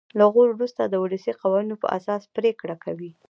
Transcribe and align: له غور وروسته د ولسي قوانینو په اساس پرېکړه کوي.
له 0.17 0.25
غور 0.33 0.47
وروسته 0.51 0.81
د 0.85 0.95
ولسي 1.03 1.31
قوانینو 1.41 1.75
په 1.81 1.87
اساس 1.97 2.21
پرېکړه 2.35 2.75
کوي. 2.83 3.11